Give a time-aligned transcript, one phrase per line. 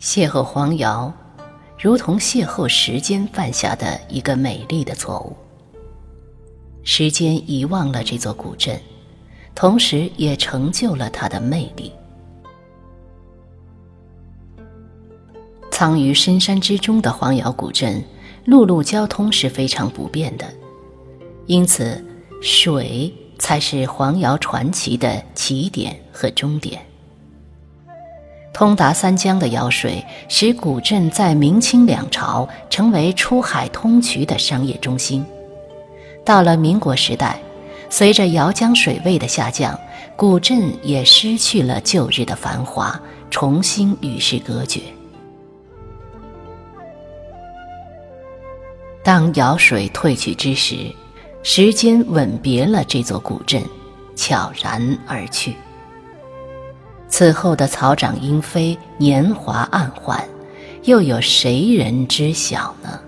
[0.00, 1.12] 邂逅黄瑶
[1.78, 5.36] 如同邂逅时间犯下的一个美丽的错误。
[6.82, 8.80] 时间遗忘了这座古镇
[9.54, 11.92] 同时也成就了它的魅力。
[15.80, 18.04] 藏于深山之中的黄姚古镇，
[18.44, 20.44] 陆路交通是非常不便的，
[21.46, 22.04] 因此
[22.42, 26.82] 水才是黄姚传奇的起点和终点。
[28.52, 35.24] 通达三江的瑶水，使古镇在明清两朝成为出海通衢的商业中心。
[36.26, 37.40] 到了民国时代，
[37.88, 39.80] 随着姚江水位的下降，
[40.14, 44.82] 古镇也失去了旧日的繁华，重新与世隔绝。
[49.02, 50.76] 当瑶水退去之时，
[51.42, 53.62] 时间吻别了这座古镇，
[54.14, 55.56] 悄然而去。
[57.08, 60.22] 此后的草长莺飞，年华暗换，
[60.84, 63.00] 又有谁人知晓呢？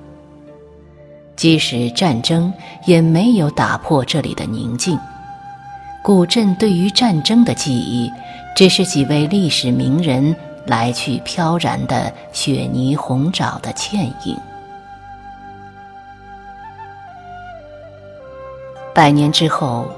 [1.36, 2.52] 即使战争，
[2.86, 4.98] 也没有打破这里的宁静。
[6.02, 8.10] 古镇对于战争的记忆，
[8.56, 10.34] 只是几位历史名人
[10.66, 14.36] 来去飘然的雪泥红爪的倩影。
[18.94, 19.88] 百年之后，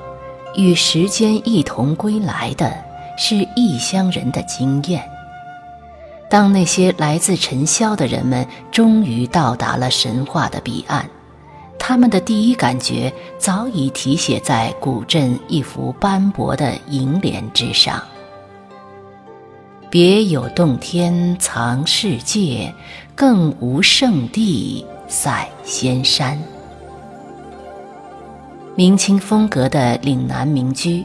[0.54, 2.72] 与时间一同归来的
[3.16, 5.02] 是异乡人的经验。
[6.30, 11.08] 当那些来自尘嚣的人们终于到达了神话的彼岸，
[11.78, 18.00] 他们的第一感觉早已题写在古镇一幅斑驳的楹联之上
[19.90, 22.72] ：“别有洞天藏世界，
[23.14, 26.40] 更无圣地赛仙山。”
[28.76, 31.04] 明清风格的岭南民居，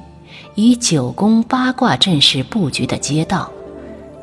[0.55, 3.47] 以九宫八卦阵势布局的街道，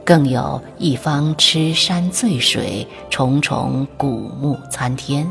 [0.04, 5.24] 更有一方吃山醉水，重重古木参天。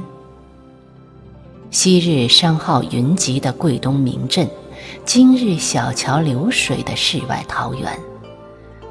[1.72, 4.48] 昔日商号云集的桂东名镇，
[5.04, 8.00] 今日小桥流水的世外桃源，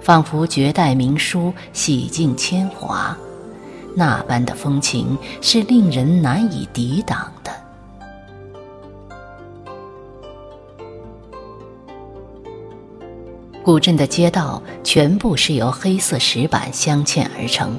[0.02, 3.16] 仿佛绝代名书洗尽铅华，
[3.96, 7.50] 那般的风情是令人难以抵挡的。
[13.64, 17.74] 古镇的街道全部是由黑色石板镶嵌而成，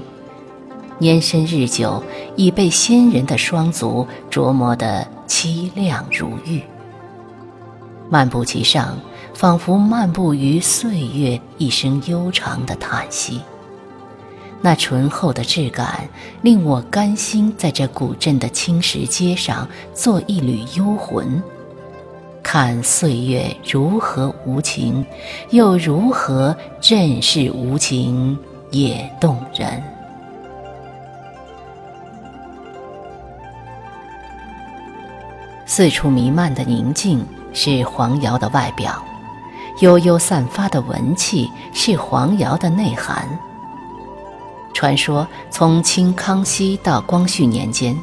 [0.98, 2.02] 年深日久，
[2.36, 6.64] 已被先人的双足琢磨得凄亮如玉。
[8.10, 8.98] 漫步其上，
[9.36, 13.42] 仿佛漫步于岁月一声悠长的叹息。
[14.62, 16.10] 那醇厚的质感，
[16.42, 21.44] 令我甘心在这古镇的青石街上做一缕幽魂。
[22.48, 25.04] 看岁月如何无情，
[25.50, 28.38] 又如何正是无情
[28.70, 29.82] 也动人。
[35.66, 39.04] 四处弥漫的宁静是黄瑶的外表，
[39.82, 43.28] 悠悠散发的文气是黄瑶的内涵。
[44.72, 47.98] 传说从清康熙到光绪年间，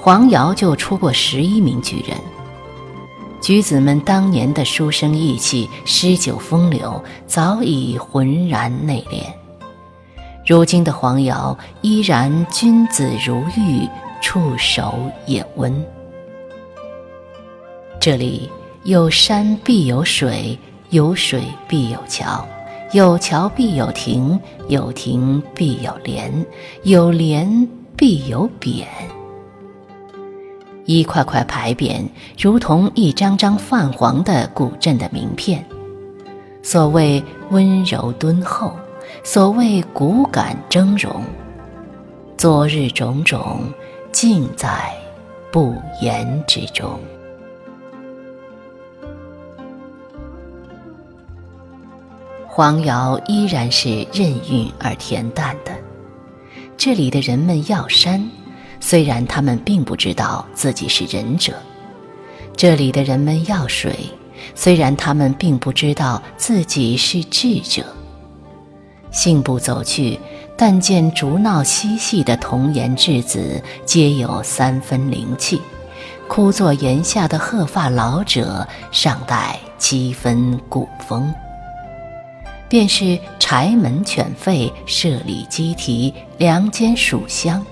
[0.00, 2.18] 黄瑶就出过十一名举人。
[3.44, 9.22] 举子们当年的书生意气、诗酒风流，早已浑然内敛。
[10.46, 13.86] 如今的黄瑶依然君子如玉，
[14.22, 14.94] 触手
[15.26, 15.84] 也温。
[18.00, 18.48] 这里
[18.84, 20.58] 有山必有水，
[20.88, 22.46] 有水必有桥，
[22.94, 26.46] 有桥必有亭，有亭必有莲，
[26.84, 28.86] 有莲必有匾。
[30.84, 32.06] 一块块牌匾，
[32.38, 35.64] 如同一张张泛黄的古镇的名片。
[36.62, 38.74] 所谓温柔敦厚，
[39.22, 41.10] 所谓骨感峥嵘，
[42.36, 43.60] 昨日种种，
[44.12, 44.92] 尽在
[45.50, 46.98] 不言之中。
[52.46, 55.72] 黄瑶依然是任韵而恬淡的，
[56.76, 58.30] 这里的人们要山。
[58.80, 61.54] 虽然他们并不知道自己是忍者，
[62.56, 63.92] 这里的人们要水；
[64.54, 67.84] 虽然他们并不知道自己是智者，
[69.10, 70.18] 信步走去，
[70.56, 75.60] 但见竹闹嬉戏的童颜稚子皆有三分灵气，
[76.28, 81.32] 枯坐檐下的鹤发老者尚带七分古风。
[82.68, 87.64] 便是柴门犬吠，舍里鸡啼，梁间蜀香。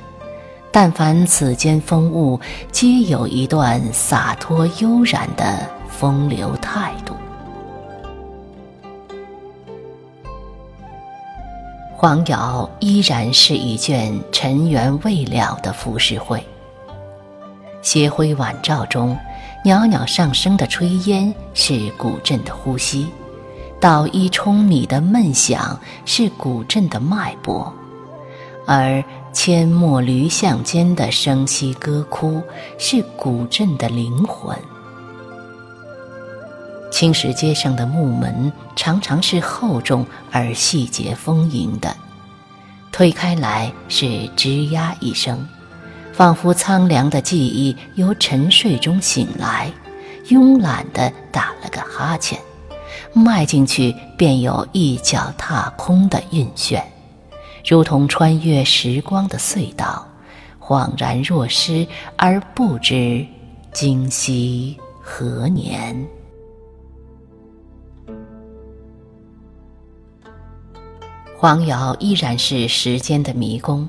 [0.72, 2.40] 但凡此间风物，
[2.72, 7.14] 皆有一段洒脱悠然的风流态度。
[11.94, 16.42] 黄瑶依然是一卷尘缘未了的浮世绘。
[17.82, 19.16] 斜晖晚照中，
[19.64, 23.06] 袅袅上升的炊烟是古镇的呼吸，
[23.78, 27.72] 捣衣舂米的闷响是古镇的脉搏，
[28.66, 32.42] 而阡陌驴巷间的声息歌哭
[32.78, 34.56] 是古镇的灵魂。
[36.90, 41.96] 青石街上的木门常常是厚重而细节丰盈的，
[42.92, 44.04] 推开来是
[44.36, 45.48] 吱呀一声，
[46.12, 49.72] 仿佛苍凉的记忆由沉睡中醒来，
[50.26, 52.38] 慵懒地打了个哈欠，
[53.14, 56.82] 迈进去便有一脚踏空的晕眩，
[57.64, 60.06] 如同穿越时光的隧道，
[60.60, 61.86] 恍然若失
[62.16, 63.26] 而不知
[63.72, 66.06] 今夕何年。
[71.36, 73.88] 黄瑶依然是时间的迷宫。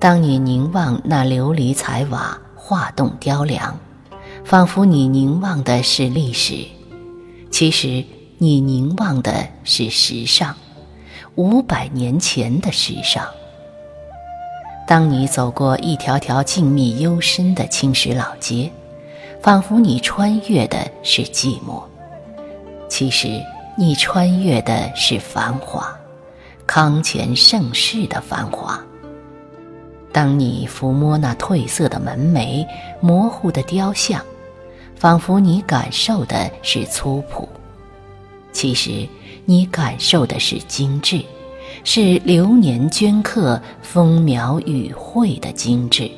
[0.00, 3.78] 当你凝望那琉璃彩瓦画栋雕梁，
[4.44, 6.66] 仿佛你凝望的是历史，
[7.50, 8.04] 其实
[8.38, 10.54] 你凝望的是时尚，
[11.36, 13.26] 五百年前的时尚。
[14.86, 18.70] 当你走过一条条静谧幽深的青石老街，
[19.42, 21.82] 仿佛你穿越的是寂寞，
[22.88, 23.42] 其实
[23.76, 25.92] 你穿越的是繁华。
[26.66, 28.80] 康乾盛世的繁华。
[30.12, 32.66] 当你抚摸那褪色的门楣、
[33.00, 34.24] 模糊的雕像，
[34.94, 37.46] 仿佛你感受的是粗朴，
[38.50, 39.06] 其实
[39.44, 41.22] 你感受的是精致，
[41.84, 46.10] 是流年镌刻、风描雨绘的精致。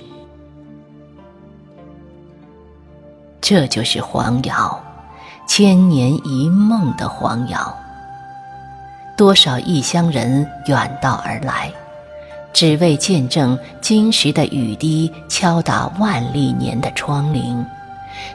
[3.41, 4.85] 这就是黄瑶，
[5.47, 7.77] 千年一梦的黄瑶。
[9.17, 11.73] 多少异乡人远道而来，
[12.53, 17.65] 只为见证金石的雨滴敲打万历年的窗棂，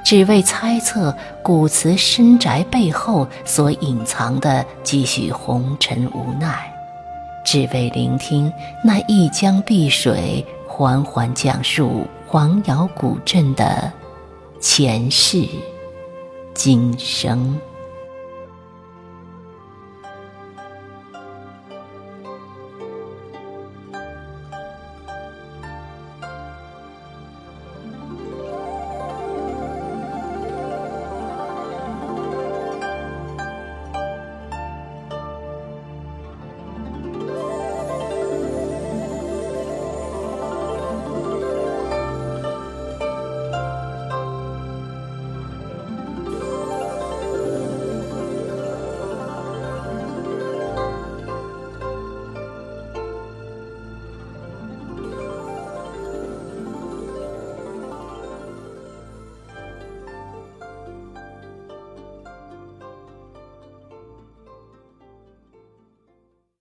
[0.03, 6.71] 只为猜测古祠深宅背后所隐藏的几许红尘无奈，
[7.43, 8.51] 只为聆听
[8.83, 13.91] 那一江碧水缓缓讲述黄姚古镇的
[14.59, 15.47] 前世
[16.53, 17.59] 今生。